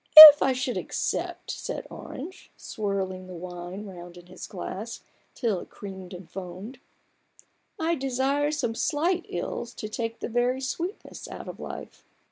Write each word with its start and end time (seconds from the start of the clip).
"If 0.31 0.41
I 0.41 0.53
should 0.53 0.77
accept," 0.77 1.51
said 1.51 1.85
Orange, 1.91 2.49
swirling 2.57 3.27
the 3.27 3.35
wine 3.35 3.85
round 3.85 4.17
in 4.17 4.25
his 4.25 4.47
glass 4.47 5.01
till 5.35 5.59
it 5.59 5.69
creamed 5.69 6.11
and 6.11 6.27
foamed," 6.27 6.79
I'd 7.79 7.99
desire 7.99 8.49
some 8.49 8.73
slight 8.73 9.27
ills 9.29 9.75
to 9.75 9.87
take 9.87 10.19
the 10.19 10.27
very 10.27 10.59
sweetness 10.59 11.27
out 11.27 11.47
of 11.47 11.59
life." 11.59 12.03